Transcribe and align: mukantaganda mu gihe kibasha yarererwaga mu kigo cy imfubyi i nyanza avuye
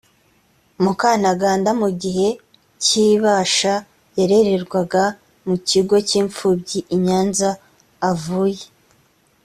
mukantaganda 0.83 1.69
mu 1.81 1.89
gihe 2.01 2.27
kibasha 2.83 3.73
yarererwaga 4.17 5.03
mu 5.47 5.55
kigo 5.69 5.95
cy 6.07 6.13
imfubyi 6.21 6.79
i 6.95 6.97
nyanza 7.05 7.49
avuye 8.09 8.63